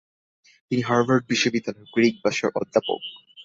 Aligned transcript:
তিনি 0.71 0.81
হার্ভার্ড 0.81 1.23
বিশ্ববিদ্যালয়ের 1.29 1.91
গ্রীকভাষার 1.93 2.51
অধ্যাপক। 2.55 3.01